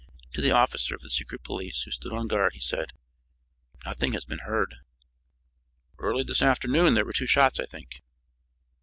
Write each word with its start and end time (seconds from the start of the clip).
To 0.33 0.41
the 0.41 0.49
officer 0.49 0.95
of 0.95 1.01
the 1.01 1.11
secret 1.11 1.43
police, 1.43 1.83
who 1.83 1.91
stood 1.91 2.11
on 2.11 2.25
guard, 2.25 2.53
he 2.53 2.59
said: 2.59 2.93
"Nothing 3.85 4.13
has 4.13 4.25
been 4.25 4.39
heard." 4.39 4.77
"Early 5.99 6.23
this 6.23 6.41
afternoon 6.41 6.95
there 6.95 7.05
were 7.05 7.13
two 7.13 7.27
shots, 7.27 7.59
I 7.59 7.67
think." 7.67 8.01